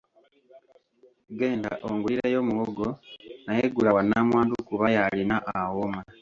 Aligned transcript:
Genda 1.37 1.71
ongulireyo 1.87 2.39
muwogo 2.47 2.87
naye 3.45 3.65
gula 3.75 3.89
wa 3.95 4.01
Nnamwandu 4.05 4.55
kuba 4.67 4.85
y'alina 4.95 5.35
awooma. 5.59 6.01